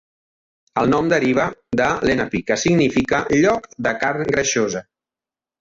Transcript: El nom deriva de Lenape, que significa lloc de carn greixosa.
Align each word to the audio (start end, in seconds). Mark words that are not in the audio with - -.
El 0.83 0.87
nom 0.93 1.11
deriva 1.11 1.45
de 1.81 1.89
Lenape, 2.11 2.41
que 2.47 2.59
significa 2.63 3.21
lloc 3.45 3.71
de 3.89 3.97
carn 4.07 4.29
greixosa. 4.33 4.87